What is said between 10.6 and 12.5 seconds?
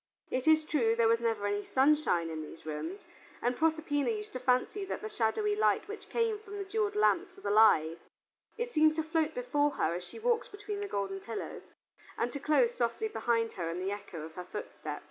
the golden pillars, and to